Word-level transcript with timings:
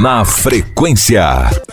Na 0.00 0.24
frequência. 0.24 1.22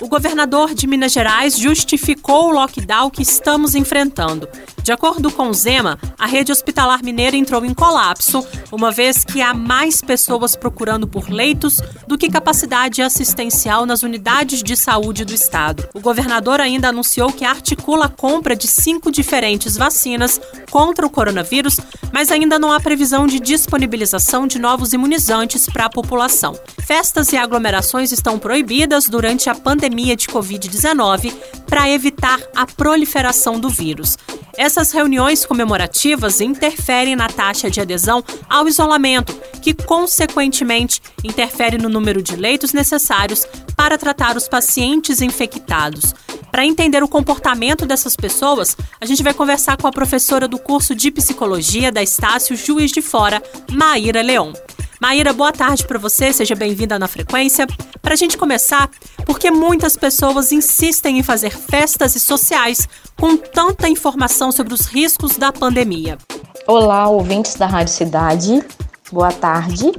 O 0.01 0.09
governador 0.09 0.73
de 0.73 0.85
Minas 0.85 1.13
Gerais 1.13 1.57
justificou 1.57 2.49
o 2.49 2.51
lockdown 2.51 3.09
que 3.09 3.21
estamos 3.21 3.73
enfrentando. 3.73 4.49
De 4.83 4.91
acordo 4.91 5.31
com 5.31 5.51
Zema, 5.53 5.97
a 6.17 6.25
rede 6.25 6.51
hospitalar 6.51 7.03
mineira 7.03 7.37
entrou 7.37 7.63
em 7.65 7.73
colapso, 7.73 8.45
uma 8.69 8.91
vez 8.91 9.23
que 9.23 9.41
há 9.41 9.53
mais 9.53 10.01
pessoas 10.01 10.55
procurando 10.57 11.07
por 11.07 11.29
leitos 11.29 11.77
do 12.05 12.17
que 12.17 12.29
capacidade 12.29 13.01
assistencial 13.01 13.85
nas 13.85 14.03
unidades 14.03 14.61
de 14.61 14.75
saúde 14.75 15.23
do 15.23 15.33
estado. 15.33 15.87
O 15.93 15.99
governador 15.99 16.59
ainda 16.59 16.89
anunciou 16.89 17.31
que 17.31 17.45
articula 17.45 18.05
a 18.05 18.09
compra 18.09 18.55
de 18.55 18.67
cinco 18.67 19.11
diferentes 19.11 19.77
vacinas 19.77 20.39
contra 20.69 21.05
o 21.05 21.09
coronavírus, 21.09 21.79
mas 22.13 22.31
ainda 22.31 22.57
não 22.57 22.71
há 22.71 22.79
previsão 22.79 23.27
de 23.27 23.39
disponibilização 23.39 24.47
de 24.47 24.59
novos 24.59 24.93
imunizantes 24.93 25.65
para 25.67 25.85
a 25.85 25.89
população. 25.89 26.57
Festas 26.85 27.33
e 27.33 27.37
aglomerações 27.37 28.13
estão 28.17 28.39
proibidas 28.39 29.07
durante 29.07 29.49
a 29.49 29.55
pandemia 29.55 30.15
de 30.15 30.27
Covid-19 30.27 31.33
para 31.67 31.89
evitar 31.89 32.39
a 32.55 32.65
proliferação 32.65 33.59
do 33.59 33.69
vírus. 33.69 34.17
Essas 34.57 34.91
reuniões 34.91 35.45
comemorativas 35.45 36.41
interferem 36.41 37.15
na 37.15 37.29
taxa 37.29 37.69
de 37.69 37.79
adesão 37.79 38.23
ao 38.49 38.67
isolamento, 38.67 39.33
que, 39.61 39.73
consequentemente, 39.73 40.99
interfere 41.23 41.77
no 41.77 41.89
número 41.89 42.23
de 42.23 42.35
leitos 42.35 42.73
necessários 42.73 43.45
para 43.75 43.97
tratar 43.97 44.35
os 44.35 44.47
pacientes 44.47 45.21
infectados. 45.21 46.15
Para 46.51 46.65
entender 46.65 47.03
o 47.03 47.07
comportamento 47.07 47.85
dessas 47.85 48.15
pessoas, 48.15 48.75
a 48.99 49.05
gente 49.05 49.21
vai 49.21 49.33
conversar 49.33 49.77
com 49.77 49.85
a 49.85 49.91
professora 49.91 50.47
do 50.47 50.57
curso 50.57 50.95
de 50.95 51.11
psicologia 51.11 51.91
da 51.91 52.01
Estácio 52.01 52.55
Juiz 52.55 52.91
de 52.91 53.01
Fora, 53.01 53.43
Maíra 53.71 54.23
Leon. 54.23 54.53
Maíra, 54.99 55.31
boa 55.31 55.51
tarde 55.51 55.85
para 55.85 55.99
você, 55.99 56.33
seja 56.33 56.55
bem-vinda 56.55 56.97
na 56.97 57.07
frequência. 57.07 57.67
Para 58.01 58.13
a 58.13 58.17
gente 58.17 58.35
começar, 58.35 58.89
porque 59.27 59.51
muitas 59.51 59.95
pessoas 59.95 60.51
insistem 60.51 61.19
em 61.19 61.23
fazer 61.23 61.51
festas 61.51 62.15
e 62.15 62.19
sociais 62.19 62.89
com 63.15 63.37
tanta 63.37 63.87
informação 63.87 64.51
sobre 64.51 64.73
os 64.73 64.87
riscos 64.87 65.37
da 65.37 65.53
pandemia? 65.53 66.17
Olá, 66.65 67.07
ouvintes 67.07 67.53
da 67.53 67.67
Rádio 67.67 67.93
Cidade, 67.93 68.63
boa 69.11 69.31
tarde. 69.31 69.91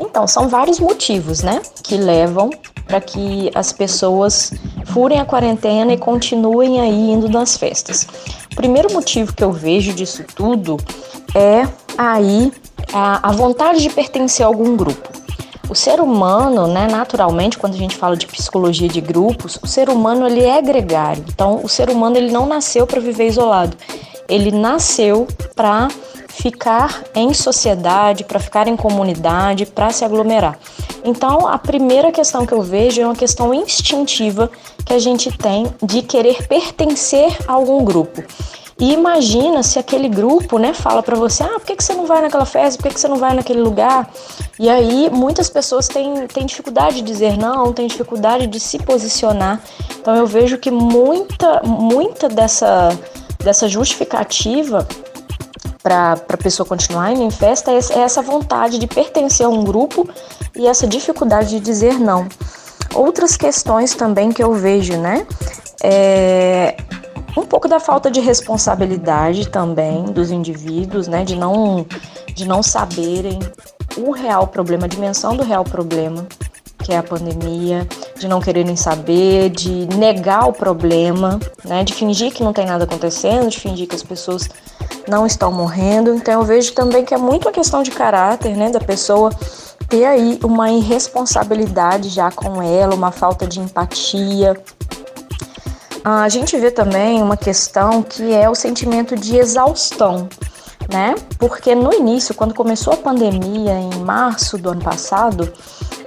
Então, 0.00 0.26
são 0.26 0.48
vários 0.48 0.80
motivos, 0.80 1.42
né, 1.42 1.60
que 1.82 1.98
levam 1.98 2.48
para 2.86 3.00
que 3.00 3.50
as 3.54 3.72
pessoas 3.72 4.54
furem 4.86 5.20
a 5.20 5.26
quarentena 5.26 5.92
e 5.92 5.98
continuem 5.98 6.80
aí 6.80 7.10
indo 7.10 7.28
nas 7.28 7.58
festas. 7.58 8.06
O 8.52 8.56
primeiro 8.56 8.90
motivo 8.90 9.34
que 9.34 9.44
eu 9.44 9.52
vejo 9.52 9.92
disso 9.92 10.24
tudo 10.34 10.78
é 11.34 11.68
aí 11.96 12.52
a, 12.92 13.28
a 13.28 13.32
vontade 13.32 13.82
de 13.82 13.90
pertencer 13.90 14.44
a 14.44 14.48
algum 14.48 14.76
grupo. 14.76 15.08
O 15.68 15.74
ser 15.74 16.00
humano, 16.00 16.68
né, 16.68 16.86
naturalmente, 16.88 17.58
quando 17.58 17.74
a 17.74 17.78
gente 17.78 17.96
fala 17.96 18.16
de 18.16 18.26
psicologia 18.26 18.88
de 18.88 19.00
grupos, 19.00 19.58
o 19.62 19.66
ser 19.66 19.88
humano 19.88 20.26
ele 20.26 20.44
é 20.44 20.62
gregário. 20.62 21.24
Então, 21.28 21.60
o 21.62 21.68
ser 21.68 21.90
humano 21.90 22.16
ele 22.16 22.30
não 22.30 22.46
nasceu 22.46 22.86
para 22.86 23.00
viver 23.00 23.26
isolado. 23.26 23.76
Ele 24.28 24.52
nasceu 24.52 25.26
para 25.56 25.88
ficar 26.28 27.02
em 27.14 27.32
sociedade, 27.34 28.22
para 28.22 28.38
ficar 28.38 28.68
em 28.68 28.76
comunidade, 28.76 29.66
para 29.66 29.90
se 29.90 30.04
aglomerar. 30.04 30.58
Então, 31.02 31.46
a 31.46 31.58
primeira 31.58 32.12
questão 32.12 32.46
que 32.46 32.52
eu 32.52 32.62
vejo 32.62 33.00
é 33.00 33.04
uma 33.04 33.16
questão 33.16 33.52
instintiva 33.52 34.50
que 34.84 34.92
a 34.92 34.98
gente 34.98 35.30
tem 35.36 35.66
de 35.82 36.02
querer 36.02 36.46
pertencer 36.46 37.36
a 37.48 37.52
algum 37.52 37.84
grupo. 37.84 38.22
E 38.78 38.92
imagina 38.92 39.62
se 39.62 39.78
aquele 39.78 40.08
grupo, 40.08 40.58
né, 40.58 40.74
fala 40.74 41.02
para 41.02 41.16
você, 41.16 41.42
ah, 41.42 41.58
por 41.58 41.62
que, 41.62 41.76
que 41.76 41.84
você 41.84 41.94
não 41.94 42.04
vai 42.04 42.20
naquela 42.20 42.44
festa, 42.44 42.76
por 42.76 42.88
que, 42.88 42.94
que 42.94 43.00
você 43.00 43.08
não 43.08 43.16
vai 43.16 43.34
naquele 43.34 43.62
lugar? 43.62 44.10
E 44.58 44.68
aí 44.68 45.08
muitas 45.10 45.48
pessoas 45.48 45.88
têm, 45.88 46.26
têm 46.26 46.44
dificuldade 46.44 46.96
de 46.96 47.02
dizer 47.02 47.38
não, 47.38 47.72
têm 47.72 47.86
dificuldade 47.86 48.46
de 48.46 48.60
se 48.60 48.78
posicionar. 48.78 49.62
Então 49.98 50.14
eu 50.14 50.26
vejo 50.26 50.58
que 50.58 50.70
muita, 50.70 51.62
muita 51.64 52.28
dessa, 52.28 52.90
dessa 53.42 53.66
justificativa 53.66 54.86
para 55.82 56.12
a 56.28 56.36
pessoa 56.36 56.66
continuar 56.66 57.12
indo 57.12 57.22
em 57.22 57.30
festa 57.30 57.70
é, 57.70 57.78
é 57.90 58.00
essa 58.00 58.20
vontade 58.20 58.78
de 58.78 58.86
pertencer 58.86 59.46
a 59.46 59.48
um 59.48 59.64
grupo 59.64 60.06
e 60.54 60.66
essa 60.66 60.86
dificuldade 60.86 61.48
de 61.48 61.60
dizer 61.60 61.98
não. 61.98 62.28
Outras 62.94 63.36
questões 63.36 63.94
também 63.94 64.32
que 64.32 64.42
eu 64.42 64.52
vejo, 64.52 64.98
né? 64.98 65.26
É, 65.82 66.76
um 67.36 67.44
pouco 67.44 67.68
da 67.68 67.78
falta 67.78 68.10
de 68.10 68.20
responsabilidade 68.20 69.48
também 69.48 70.04
dos 70.04 70.30
indivíduos, 70.30 71.06
né, 71.06 71.24
de 71.24 71.36
não 71.36 71.86
de 72.34 72.46
não 72.46 72.62
saberem 72.62 73.38
o 73.96 74.10
real 74.10 74.46
problema, 74.46 74.84
a 74.84 74.88
dimensão 74.88 75.36
do 75.36 75.42
real 75.42 75.64
problema, 75.64 76.26
que 76.78 76.92
é 76.92 76.98
a 76.98 77.02
pandemia, 77.02 77.86
de 78.18 78.28
não 78.28 78.40
quererem 78.40 78.76
saber, 78.76 79.50
de 79.50 79.86
negar 79.96 80.48
o 80.48 80.52
problema, 80.52 81.40
né, 81.64 81.82
de 81.82 81.94
fingir 81.94 82.32
que 82.32 82.42
não 82.42 82.52
tem 82.52 82.66
nada 82.66 82.84
acontecendo, 82.84 83.48
de 83.48 83.58
fingir 83.58 83.88
que 83.88 83.94
as 83.94 84.02
pessoas 84.02 84.48
não 85.08 85.26
estão 85.26 85.50
morrendo. 85.50 86.14
Então 86.14 86.34
eu 86.34 86.42
vejo 86.42 86.72
também 86.74 87.04
que 87.04 87.14
é 87.14 87.18
muito 87.18 87.46
uma 87.46 87.52
questão 87.52 87.82
de 87.82 87.90
caráter, 87.90 88.56
né, 88.56 88.70
da 88.70 88.80
pessoa 88.80 89.30
ter 89.88 90.04
aí 90.04 90.38
uma 90.42 90.70
irresponsabilidade 90.70 92.08
já 92.08 92.30
com 92.30 92.60
ela, 92.60 92.94
uma 92.94 93.12
falta 93.12 93.46
de 93.46 93.60
empatia, 93.60 94.56
a 96.08 96.28
gente 96.28 96.56
vê 96.56 96.70
também 96.70 97.20
uma 97.20 97.36
questão 97.36 98.00
que 98.00 98.32
é 98.32 98.48
o 98.48 98.54
sentimento 98.54 99.16
de 99.16 99.36
exaustão, 99.36 100.28
né? 100.88 101.16
Porque 101.36 101.74
no 101.74 101.92
início, 101.92 102.32
quando 102.32 102.54
começou 102.54 102.92
a 102.92 102.96
pandemia, 102.96 103.72
em 103.72 103.98
março 104.04 104.56
do 104.56 104.70
ano 104.70 104.80
passado, 104.80 105.52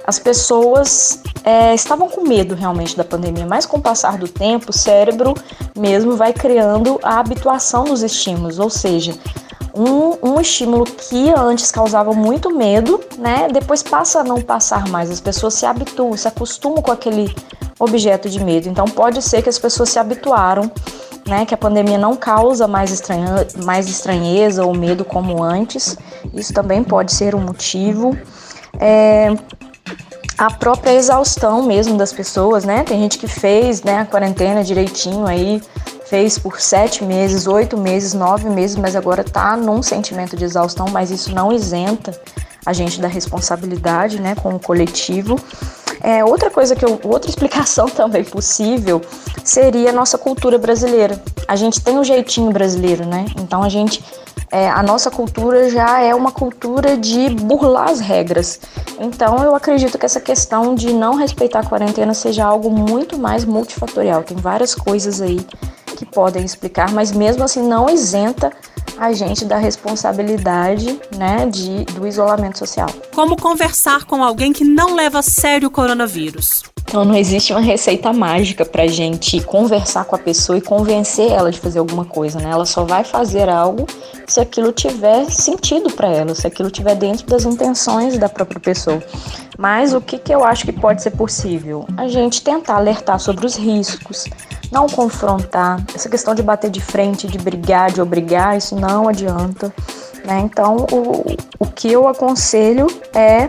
as 0.06 0.18
pessoas 0.18 1.22
é, 1.44 1.74
estavam 1.74 2.08
com 2.08 2.26
medo 2.26 2.54
realmente 2.54 2.96
da 2.96 3.04
pandemia, 3.04 3.44
mas 3.44 3.66
com 3.66 3.76
o 3.76 3.82
passar 3.82 4.16
do 4.16 4.26
tempo, 4.26 4.70
o 4.70 4.72
cérebro 4.72 5.34
mesmo 5.78 6.16
vai 6.16 6.32
criando 6.32 6.98
a 7.02 7.18
habituação 7.18 7.84
dos 7.84 8.02
estímulos, 8.02 8.58
ou 8.58 8.70
seja, 8.70 9.12
um, 9.80 10.34
um 10.34 10.40
estímulo 10.40 10.84
que 10.84 11.30
antes 11.30 11.70
causava 11.70 12.12
muito 12.12 12.54
medo, 12.54 13.00
né? 13.18 13.48
Depois 13.50 13.82
passa 13.82 14.20
a 14.20 14.24
não 14.24 14.42
passar 14.42 14.86
mais, 14.88 15.10
as 15.10 15.20
pessoas 15.20 15.54
se 15.54 15.64
habituam, 15.64 16.14
se 16.16 16.28
acostumam 16.28 16.82
com 16.82 16.92
aquele 16.92 17.34
objeto 17.78 18.28
de 18.28 18.42
medo. 18.44 18.68
Então 18.68 18.84
pode 18.84 19.22
ser 19.22 19.42
que 19.42 19.48
as 19.48 19.58
pessoas 19.58 19.88
se 19.88 19.98
habituaram, 19.98 20.70
né, 21.26 21.46
que 21.46 21.54
a 21.54 21.56
pandemia 21.56 21.96
não 21.96 22.14
causa 22.14 22.68
mais, 22.68 22.90
estranha, 22.90 23.46
mais 23.64 23.88
estranheza 23.88 24.64
ou 24.64 24.74
medo 24.74 25.02
como 25.02 25.42
antes. 25.42 25.96
Isso 26.34 26.52
também 26.52 26.84
pode 26.84 27.12
ser 27.12 27.34
um 27.34 27.40
motivo. 27.40 28.16
É, 28.78 29.34
a 30.36 30.50
própria 30.50 30.92
exaustão 30.92 31.62
mesmo 31.62 31.96
das 31.96 32.12
pessoas, 32.12 32.64
né? 32.64 32.82
Tem 32.82 32.98
gente 33.00 33.18
que 33.18 33.26
fez 33.26 33.82
né, 33.82 34.00
a 34.00 34.04
quarentena 34.04 34.64
direitinho 34.64 35.26
aí, 35.26 35.60
fez 36.10 36.36
por 36.36 36.60
sete 36.60 37.04
meses, 37.04 37.46
oito 37.46 37.78
meses, 37.78 38.14
nove 38.14 38.50
meses, 38.50 38.76
mas 38.76 38.96
agora 38.96 39.22
tá 39.22 39.56
num 39.56 39.80
sentimento 39.80 40.36
de 40.36 40.44
exaustão, 40.44 40.88
mas 40.90 41.08
isso 41.12 41.32
não 41.32 41.52
isenta 41.52 42.20
a 42.66 42.72
gente 42.72 43.00
da 43.00 43.06
responsabilidade, 43.06 44.20
né, 44.20 44.34
com 44.34 44.56
o 44.56 44.58
coletivo. 44.58 45.38
É, 46.02 46.24
outra 46.24 46.50
coisa 46.50 46.74
que 46.74 46.84
eu, 46.84 46.98
outra 47.04 47.30
explicação 47.30 47.88
também 47.88 48.24
possível 48.24 49.00
seria 49.44 49.90
a 49.90 49.92
nossa 49.92 50.18
cultura 50.18 50.58
brasileira. 50.58 51.22
A 51.46 51.54
gente 51.54 51.80
tem 51.80 51.96
um 51.96 52.02
jeitinho 52.02 52.50
brasileiro, 52.50 53.06
né? 53.06 53.26
Então 53.38 53.62
a 53.62 53.68
gente 53.68 54.02
é, 54.50 54.68
a 54.68 54.82
nossa 54.82 55.12
cultura 55.12 55.70
já 55.70 56.00
é 56.00 56.12
uma 56.12 56.32
cultura 56.32 56.96
de 56.96 57.28
burlar 57.28 57.88
as 57.88 58.00
regras. 58.00 58.58
Então 58.98 59.44
eu 59.44 59.54
acredito 59.54 59.96
que 59.96 60.06
essa 60.06 60.20
questão 60.20 60.74
de 60.74 60.92
não 60.92 61.14
respeitar 61.14 61.60
a 61.60 61.66
quarentena 61.66 62.14
seja 62.14 62.44
algo 62.44 62.68
muito 62.68 63.16
mais 63.16 63.44
multifatorial. 63.44 64.24
Tem 64.24 64.36
várias 64.36 64.74
coisas 64.74 65.20
aí 65.20 65.46
que 66.00 66.06
podem 66.06 66.46
explicar, 66.46 66.90
mas 66.92 67.12
mesmo 67.12 67.44
assim 67.44 67.62
não 67.62 67.90
isenta 67.90 68.50
a 68.96 69.12
gente 69.12 69.44
da 69.44 69.58
responsabilidade, 69.58 70.98
né, 71.14 71.44
de, 71.46 71.84
do 71.92 72.06
isolamento 72.06 72.56
social. 72.56 72.88
Como 73.14 73.36
conversar 73.36 74.06
com 74.06 74.24
alguém 74.24 74.50
que 74.50 74.64
não 74.64 74.94
leva 74.94 75.18
a 75.18 75.22
sério 75.22 75.68
o 75.68 75.70
coronavírus? 75.70 76.62
Então, 76.90 77.04
não 77.04 77.14
existe 77.14 77.52
uma 77.52 77.60
receita 77.60 78.12
mágica 78.12 78.64
para 78.64 78.84
gente 78.88 79.40
conversar 79.42 80.04
com 80.06 80.16
a 80.16 80.18
pessoa 80.18 80.58
e 80.58 80.60
convencer 80.60 81.30
ela 81.30 81.48
de 81.48 81.60
fazer 81.60 81.78
alguma 81.78 82.04
coisa, 82.04 82.40
né? 82.40 82.50
Ela 82.50 82.66
só 82.66 82.82
vai 82.82 83.04
fazer 83.04 83.48
algo 83.48 83.86
se 84.26 84.40
aquilo 84.40 84.72
tiver 84.72 85.30
sentido 85.30 85.88
para 85.92 86.08
ela, 86.08 86.34
se 86.34 86.48
aquilo 86.48 86.68
tiver 86.68 86.96
dentro 86.96 87.24
das 87.28 87.44
intenções 87.44 88.18
da 88.18 88.28
própria 88.28 88.58
pessoa. 88.58 89.00
Mas 89.56 89.94
o 89.94 90.00
que, 90.00 90.18
que 90.18 90.34
eu 90.34 90.42
acho 90.42 90.64
que 90.64 90.72
pode 90.72 91.00
ser 91.00 91.12
possível? 91.12 91.86
A 91.96 92.08
gente 92.08 92.42
tentar 92.42 92.74
alertar 92.74 93.20
sobre 93.20 93.46
os 93.46 93.54
riscos, 93.54 94.24
não 94.72 94.88
confrontar. 94.88 95.80
Essa 95.94 96.08
questão 96.08 96.34
de 96.34 96.42
bater 96.42 96.72
de 96.72 96.80
frente, 96.80 97.28
de 97.28 97.38
brigar, 97.38 97.92
de 97.92 98.02
obrigar, 98.02 98.58
isso 98.58 98.74
não 98.74 99.06
adianta. 99.06 99.72
Né? 100.24 100.40
Então, 100.40 100.86
o, 100.90 101.36
o 101.56 101.66
que 101.66 101.92
eu 101.92 102.08
aconselho 102.08 102.88
é, 103.14 103.48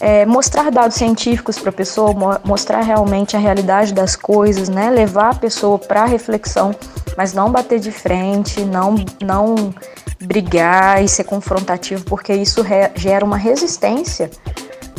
é 0.00 0.24
mostrar 0.24 0.70
dados 0.70 0.96
científicos 0.96 1.58
para 1.58 1.70
a 1.70 1.72
pessoa, 1.72 2.40
mostrar 2.44 2.82
realmente 2.82 3.36
a 3.36 3.38
realidade 3.38 3.92
das 3.92 4.14
coisas, 4.14 4.68
né? 4.68 4.90
levar 4.90 5.30
a 5.30 5.34
pessoa 5.34 5.78
para 5.78 6.04
reflexão, 6.04 6.74
mas 7.16 7.32
não 7.32 7.50
bater 7.50 7.80
de 7.80 7.90
frente, 7.90 8.64
não, 8.64 8.94
não 9.20 9.74
brigar 10.20 11.02
e 11.02 11.08
ser 11.08 11.24
confrontativo, 11.24 12.04
porque 12.04 12.32
isso 12.32 12.64
gera 12.94 13.24
uma 13.24 13.36
resistência 13.36 14.30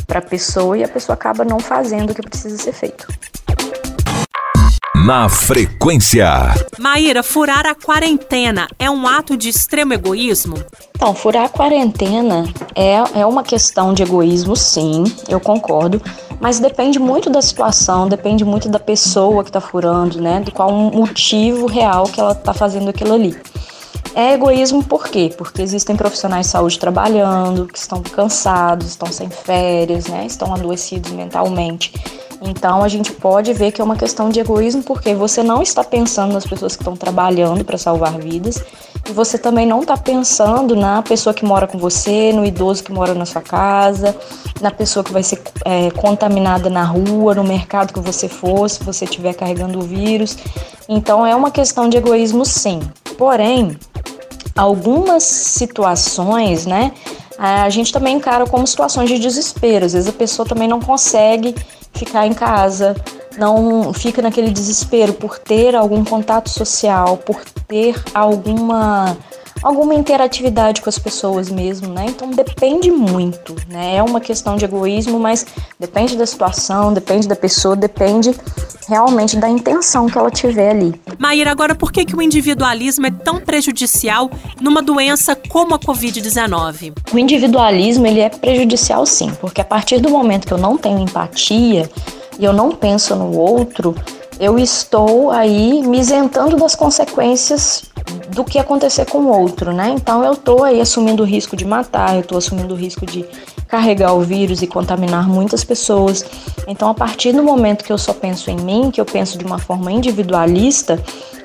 para 0.06 0.18
a 0.18 0.22
pessoa 0.22 0.76
e 0.76 0.84
a 0.84 0.88
pessoa 0.88 1.14
acaba 1.14 1.44
não 1.44 1.60
fazendo 1.60 2.10
o 2.10 2.14
que 2.14 2.22
precisa 2.22 2.58
ser 2.58 2.72
feito. 2.72 3.06
Na 5.06 5.28
frequência. 5.28 6.28
Maíra, 6.78 7.22
furar 7.22 7.64
a 7.64 7.74
quarentena 7.74 8.68
é 8.78 8.90
um 8.90 9.06
ato 9.06 9.34
de 9.34 9.48
extremo 9.48 9.94
egoísmo? 9.94 10.56
Então, 10.94 11.14
furar 11.14 11.44
a 11.44 11.48
quarentena 11.48 12.44
é, 12.74 13.20
é 13.20 13.24
uma 13.24 13.42
questão 13.42 13.94
de 13.94 14.02
egoísmo, 14.02 14.54
sim, 14.54 15.04
eu 15.26 15.40
concordo. 15.40 16.02
Mas 16.38 16.58
depende 16.58 16.98
muito 16.98 17.30
da 17.30 17.40
situação, 17.40 18.08
depende 18.08 18.44
muito 18.44 18.68
da 18.68 18.78
pessoa 18.78 19.42
que 19.42 19.48
está 19.48 19.60
furando, 19.60 20.20
né? 20.20 20.40
De 20.40 20.50
qual 20.50 20.70
motivo 20.70 21.66
real 21.66 22.04
que 22.04 22.20
ela 22.20 22.32
está 22.32 22.52
fazendo 22.52 22.90
aquilo 22.90 23.14
ali. 23.14 23.34
É 24.14 24.34
egoísmo 24.34 24.84
por 24.84 25.08
quê? 25.08 25.32
Porque 25.36 25.62
existem 25.62 25.96
profissionais 25.96 26.46
de 26.46 26.52
saúde 26.52 26.78
trabalhando, 26.78 27.66
que 27.66 27.78
estão 27.78 28.02
cansados, 28.02 28.88
estão 28.88 29.10
sem 29.10 29.30
férias, 29.30 30.08
né? 30.08 30.26
Estão 30.26 30.52
adoecidos 30.52 31.10
mentalmente. 31.12 31.92
Então 32.40 32.82
a 32.82 32.88
gente 32.88 33.12
pode 33.12 33.52
ver 33.52 33.70
que 33.70 33.80
é 33.80 33.84
uma 33.84 33.96
questão 33.96 34.30
de 34.30 34.40
egoísmo 34.40 34.82
porque 34.82 35.14
você 35.14 35.42
não 35.42 35.62
está 35.62 35.84
pensando 35.84 36.32
nas 36.32 36.46
pessoas 36.46 36.74
que 36.74 36.82
estão 36.82 36.96
trabalhando 36.96 37.64
para 37.64 37.76
salvar 37.76 38.18
vidas 38.18 38.62
e 39.08 39.12
você 39.12 39.36
também 39.36 39.66
não 39.66 39.80
está 39.80 39.96
pensando 39.96 40.74
na 40.74 41.02
pessoa 41.02 41.34
que 41.34 41.44
mora 41.44 41.66
com 41.66 41.78
você, 41.78 42.32
no 42.32 42.44
idoso 42.44 42.82
que 42.82 42.92
mora 42.92 43.14
na 43.14 43.26
sua 43.26 43.42
casa, 43.42 44.16
na 44.60 44.70
pessoa 44.70 45.04
que 45.04 45.12
vai 45.12 45.22
ser 45.22 45.42
é, 45.64 45.90
contaminada 45.90 46.70
na 46.70 46.84
rua, 46.84 47.34
no 47.34 47.44
mercado 47.44 47.92
que 47.92 48.00
você 48.00 48.28
for, 48.28 48.68
se 48.70 48.82
você 48.82 49.04
estiver 49.04 49.34
carregando 49.34 49.78
o 49.78 49.82
vírus. 49.82 50.36
Então 50.88 51.26
é 51.26 51.34
uma 51.34 51.50
questão 51.50 51.88
de 51.88 51.96
egoísmo, 51.96 52.44
sim. 52.44 52.80
Porém, 53.18 53.76
algumas 54.56 55.24
situações, 55.24 56.66
né? 56.66 56.92
A 57.38 57.70
gente 57.70 57.92
também 57.92 58.16
encara 58.16 58.46
como 58.46 58.66
situações 58.66 59.08
de 59.08 59.18
desespero. 59.18 59.86
Às 59.86 59.94
vezes 59.94 60.08
a 60.08 60.12
pessoa 60.12 60.46
também 60.46 60.68
não 60.68 60.78
consegue 60.78 61.54
ficar 61.92 62.26
em 62.26 62.32
casa, 62.32 62.96
não 63.38 63.92
fica 63.92 64.22
naquele 64.22 64.50
desespero 64.50 65.12
por 65.12 65.38
ter 65.38 65.74
algum 65.74 66.04
contato 66.04 66.48
social, 66.48 67.16
por 67.18 67.40
ter 67.66 67.94
alguma 68.14 69.16
alguma 69.62 69.94
interatividade 69.94 70.80
com 70.80 70.88
as 70.88 70.98
pessoas 70.98 71.50
mesmo, 71.50 71.88
né? 71.92 72.06
Então 72.08 72.30
depende 72.30 72.90
muito, 72.90 73.54
né? 73.68 73.96
É 73.96 74.02
uma 74.02 74.20
questão 74.20 74.56
de 74.56 74.64
egoísmo, 74.64 75.18
mas 75.18 75.46
depende 75.78 76.16
da 76.16 76.26
situação, 76.26 76.92
depende 76.92 77.28
da 77.28 77.36
pessoa, 77.36 77.76
depende 77.76 78.34
realmente 78.88 79.36
da 79.36 79.48
intenção 79.48 80.06
que 80.06 80.18
ela 80.18 80.30
tiver 80.30 80.70
ali. 80.70 81.00
Maíra, 81.18 81.50
agora 81.50 81.74
por 81.74 81.92
que, 81.92 82.04
que 82.04 82.16
o 82.16 82.22
individualismo 82.22 83.06
é 83.06 83.10
tão 83.10 83.40
prejudicial 83.40 84.30
numa 84.60 84.82
doença 84.82 85.36
como 85.36 85.74
a 85.74 85.78
Covid-19? 85.78 86.92
O 87.12 87.18
individualismo 87.18 88.06
ele 88.06 88.20
é 88.20 88.28
prejudicial 88.28 89.06
sim, 89.06 89.30
porque 89.40 89.60
a 89.60 89.64
partir 89.64 90.00
do 90.00 90.10
momento 90.10 90.46
que 90.46 90.52
eu 90.52 90.58
não 90.58 90.76
tenho 90.76 90.98
empatia 90.98 91.88
e 92.38 92.44
eu 92.44 92.52
não 92.52 92.72
penso 92.72 93.14
no 93.14 93.36
outro, 93.36 93.94
eu 94.40 94.58
estou 94.58 95.30
aí 95.30 95.82
me 95.86 96.00
isentando 96.00 96.56
das 96.56 96.74
consequências 96.74 97.89
do 98.34 98.44
que 98.44 98.58
acontecer 98.58 99.04
com 99.06 99.18
o 99.18 99.28
outro, 99.28 99.72
né? 99.72 99.90
Então 99.90 100.24
eu 100.24 100.32
estou 100.32 100.64
aí 100.64 100.80
assumindo 100.80 101.22
o 101.22 101.26
risco 101.26 101.56
de 101.56 101.64
matar, 101.64 102.14
eu 102.14 102.20
estou 102.20 102.38
assumindo 102.38 102.74
o 102.74 102.76
risco 102.76 103.04
de 103.04 103.24
carregar 103.70 104.12
o 104.14 104.20
vírus 104.20 104.62
e 104.62 104.66
contaminar 104.66 105.28
muitas 105.28 105.62
pessoas. 105.62 106.24
Então, 106.66 106.90
a 106.90 106.94
partir 106.94 107.32
do 107.32 107.42
momento 107.42 107.84
que 107.84 107.92
eu 107.92 107.98
só 107.98 108.12
penso 108.12 108.50
em 108.50 108.56
mim, 108.56 108.90
que 108.90 109.00
eu 109.00 109.04
penso 109.04 109.38
de 109.38 109.44
uma 109.44 109.58
forma 109.58 109.92
individualista, 109.92 111.00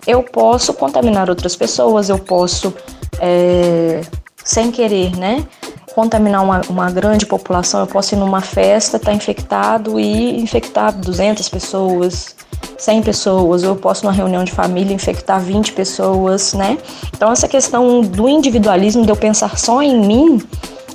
eu 0.07 0.23
posso 0.23 0.73
contaminar 0.73 1.29
outras 1.29 1.55
pessoas, 1.55 2.09
eu 2.09 2.17
posso, 2.17 2.73
é, 3.19 4.01
sem 4.43 4.71
querer, 4.71 5.15
né? 5.15 5.45
Contaminar 5.93 6.43
uma, 6.43 6.61
uma 6.67 6.91
grande 6.91 7.25
população, 7.25 7.81
eu 7.81 7.87
posso 7.87 8.15
ir 8.15 8.17
numa 8.17 8.41
festa, 8.41 8.97
estar 8.97 9.11
tá 9.11 9.15
infectado 9.15 9.99
e 9.99 10.41
infectar 10.41 10.91
200 10.93 11.47
pessoas, 11.47 12.35
100 12.85 13.01
pessoas, 13.01 13.63
ou 13.63 13.69
eu 13.69 13.75
posso 13.75 14.05
numa 14.05 14.13
reunião 14.13 14.43
de 14.43 14.51
família 14.51 14.93
infectar 14.93 15.41
20 15.41 15.73
pessoas, 15.73 16.53
né? 16.53 16.77
Então 17.15 17.31
essa 17.31 17.47
questão 17.47 18.01
do 18.01 18.29
individualismo, 18.29 19.03
de 19.03 19.09
eu 19.09 19.15
pensar 19.15 19.57
só 19.57 19.81
em 19.81 19.99
mim, 19.99 20.39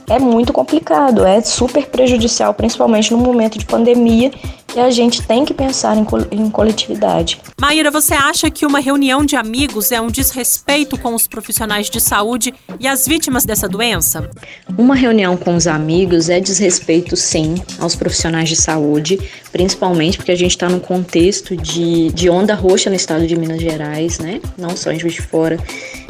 é 0.08 0.18
muito 0.20 0.52
complicado, 0.52 1.24
é 1.24 1.40
super 1.40 1.86
prejudicial, 1.86 2.54
principalmente 2.54 3.12
no 3.12 3.18
momento 3.18 3.58
de 3.58 3.64
pandemia, 3.64 4.30
que 4.72 4.78
a 4.78 4.90
gente 4.90 5.22
tem 5.22 5.44
que 5.44 5.52
pensar 5.52 5.96
em, 5.96 6.06
em 6.30 6.48
coletividade. 6.48 7.40
Maíra, 7.60 7.90
você 7.90 8.14
acha 8.14 8.50
que 8.50 8.64
uma 8.64 8.78
reunião 8.78 9.24
de 9.24 9.36
amigos 9.36 9.90
é 9.90 10.00
um 10.00 10.08
desrespeito 10.08 10.98
com 10.98 11.14
os 11.14 11.26
profissionais 11.26 11.90
de 11.90 12.00
saúde 12.00 12.54
e 12.78 12.86
as 12.86 13.06
vítimas 13.06 13.44
dessa 13.44 13.68
doença? 13.68 14.30
Uma 14.78 14.94
reunião 14.94 15.36
com 15.36 15.56
os 15.56 15.66
amigos 15.66 16.28
é 16.28 16.38
desrespeito, 16.38 17.16
sim, 17.16 17.56
aos 17.78 17.96
profissionais 17.96 18.48
de 18.48 18.56
saúde, 18.56 19.18
principalmente 19.50 20.16
porque 20.16 20.32
a 20.32 20.36
gente 20.36 20.52
está 20.52 20.68
num 20.68 20.78
contexto 20.78 21.56
de, 21.56 22.10
de 22.12 22.30
onda 22.30 22.54
roxa 22.54 22.88
no 22.88 22.96
estado 22.96 23.26
de 23.26 23.36
Minas 23.36 23.60
Gerais, 23.60 24.18
né? 24.18 24.40
Não 24.56 24.76
só 24.76 24.92
em 24.92 24.98
Juiz 24.98 25.14
de 25.14 25.22
Fora. 25.22 25.58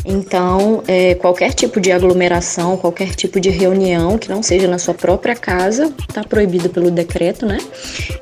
Então, 0.04 0.82
é, 0.86 1.14
qualquer 1.14 1.52
tipo 1.52 1.80
de 1.80 1.92
aglomeração, 1.92 2.76
qualquer 2.76 3.14
tipo 3.14 3.38
de 3.38 3.50
reunião 3.50 4.16
que 4.16 4.28
não 4.28 4.42
seja 4.42 4.66
na 4.66 4.78
sua 4.78 4.94
própria 4.94 5.36
casa, 5.36 5.92
está 6.08 6.24
proibida 6.24 6.68
pelo 6.68 6.90
decreto, 6.90 7.44
né? 7.44 7.58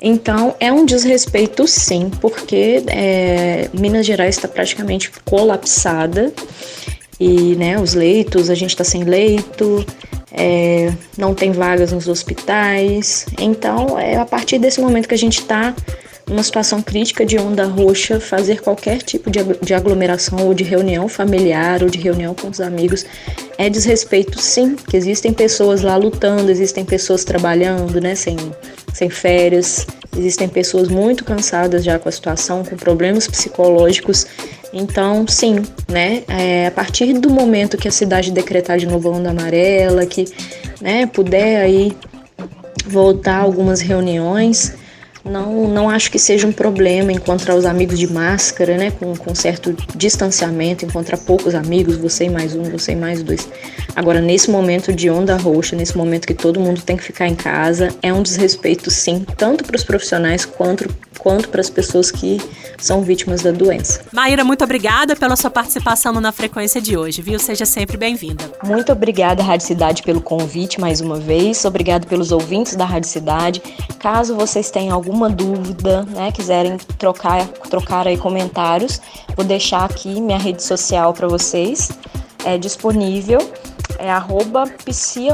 Então, 0.00 0.27
é 0.58 0.72
um 0.72 0.84
desrespeito 0.84 1.66
sim, 1.66 2.10
porque 2.20 2.82
é, 2.88 3.68
Minas 3.72 4.04
Gerais 4.04 4.36
está 4.36 4.48
praticamente 4.48 5.10
colapsada 5.24 6.32
e, 7.18 7.56
né, 7.56 7.80
os 7.80 7.94
leitos, 7.94 8.50
a 8.50 8.54
gente 8.54 8.70
está 8.70 8.84
sem 8.84 9.04
leito, 9.04 9.84
é, 10.32 10.92
não 11.16 11.34
tem 11.34 11.52
vagas 11.52 11.92
nos 11.92 12.08
hospitais. 12.08 13.26
Então, 13.38 13.98
é 13.98 14.16
a 14.16 14.26
partir 14.26 14.58
desse 14.58 14.80
momento 14.80 15.08
que 15.08 15.14
a 15.14 15.18
gente 15.18 15.40
está 15.40 15.74
numa 16.28 16.42
situação 16.42 16.82
crítica 16.82 17.24
de 17.24 17.38
onda 17.38 17.64
roxa, 17.64 18.20
fazer 18.20 18.60
qualquer 18.60 18.98
tipo 19.02 19.30
de, 19.30 19.40
de 19.62 19.74
aglomeração 19.74 20.46
ou 20.46 20.52
de 20.52 20.62
reunião 20.62 21.08
familiar 21.08 21.82
ou 21.82 21.88
de 21.88 21.98
reunião 21.98 22.34
com 22.34 22.48
os 22.48 22.60
amigos 22.60 23.06
é 23.56 23.68
desrespeito, 23.68 24.40
sim, 24.40 24.76
que 24.76 24.96
existem 24.96 25.32
pessoas 25.32 25.82
lá 25.82 25.96
lutando, 25.96 26.50
existem 26.50 26.84
pessoas 26.84 27.24
trabalhando, 27.24 28.00
né, 28.00 28.14
sem, 28.14 28.36
sem 28.92 29.10
férias, 29.10 29.86
existem 30.18 30.48
pessoas 30.48 30.88
muito 30.88 31.24
cansadas 31.24 31.84
já 31.84 31.98
com 31.98 32.08
a 32.08 32.12
situação, 32.12 32.64
com 32.64 32.76
problemas 32.76 33.26
psicológicos. 33.26 34.26
Então, 34.72 35.26
sim, 35.26 35.62
né, 35.88 36.22
é, 36.28 36.66
a 36.66 36.70
partir 36.70 37.12
do 37.14 37.30
momento 37.30 37.78
que 37.78 37.88
a 37.88 37.90
cidade 37.90 38.30
decretar 38.30 38.78
de 38.78 38.86
novo 38.86 39.08
a 39.08 39.12
onda 39.12 39.30
amarela, 39.30 40.04
que 40.04 40.26
né, 40.80 41.06
puder 41.06 41.62
aí 41.62 41.96
voltar 42.86 43.36
algumas 43.36 43.80
reuniões, 43.80 44.74
não, 45.28 45.68
não 45.68 45.90
acho 45.90 46.10
que 46.10 46.18
seja 46.18 46.46
um 46.46 46.52
problema 46.52 47.12
encontrar 47.12 47.54
os 47.54 47.64
amigos 47.64 47.98
de 47.98 48.10
máscara, 48.10 48.76
né? 48.76 48.90
Com, 48.90 49.14
com 49.16 49.34
certo 49.34 49.76
distanciamento, 49.94 50.84
encontrar 50.84 51.18
poucos 51.18 51.54
amigos, 51.54 51.96
você 51.96 52.24
e 52.24 52.30
mais 52.30 52.54
um, 52.54 52.62
você 52.64 52.92
e 52.92 52.96
mais 52.96 53.22
dois. 53.22 53.48
Agora, 53.94 54.20
nesse 54.20 54.50
momento 54.50 54.92
de 54.92 55.10
onda 55.10 55.36
roxa, 55.36 55.76
nesse 55.76 55.96
momento 55.96 56.26
que 56.26 56.34
todo 56.34 56.60
mundo 56.60 56.80
tem 56.82 56.96
que 56.96 57.02
ficar 57.02 57.26
em 57.26 57.34
casa, 57.34 57.88
é 58.02 58.12
um 58.12 58.22
desrespeito, 58.22 58.90
sim, 58.90 59.26
tanto 59.36 59.64
para 59.64 59.76
os 59.76 59.84
profissionais 59.84 60.44
quanto, 60.44 60.88
quanto 61.18 61.48
para 61.48 61.60
as 61.60 61.68
pessoas 61.68 62.10
que 62.10 62.40
são 62.78 63.02
vítimas 63.02 63.42
da 63.42 63.50
doença. 63.50 64.00
Maíra, 64.12 64.44
muito 64.44 64.62
obrigada 64.62 65.16
pela 65.16 65.36
sua 65.36 65.50
participação 65.50 66.12
no 66.12 66.20
Na 66.20 66.32
Frequência 66.32 66.80
de 66.80 66.96
hoje, 66.96 67.20
viu? 67.20 67.38
Seja 67.38 67.66
sempre 67.66 67.96
bem-vinda. 67.96 68.44
Muito 68.64 68.92
obrigada, 68.92 69.42
Rádio 69.42 69.66
Cidade, 69.66 70.02
pelo 70.02 70.20
convite 70.20 70.80
mais 70.80 71.00
uma 71.00 71.18
vez. 71.18 71.64
Obrigado 71.64 72.06
pelos 72.06 72.30
ouvintes 72.30 72.76
da 72.76 72.84
Rádio 72.84 73.10
Cidade. 73.10 73.62
Caso 73.98 74.36
vocês 74.36 74.70
tenham 74.70 74.94
alguma 74.94 75.28
dúvida, 75.28 76.04
né, 76.04 76.30
quiserem 76.30 76.76
trocar, 76.98 77.46
trocar 77.68 78.06
aí 78.06 78.16
comentários, 78.16 79.00
vou 79.34 79.44
deixar 79.44 79.84
aqui 79.84 80.20
minha 80.20 80.38
rede 80.38 80.62
social 80.62 81.12
para 81.12 81.26
vocês. 81.26 81.90
É 82.44 82.56
disponível, 82.56 83.40
é 83.98 84.10
arroba 84.10 84.64
psi, 84.84 85.28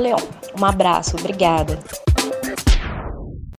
Leão. 0.00 0.18
Um 0.58 0.64
abraço, 0.64 1.16
obrigada. 1.16 1.78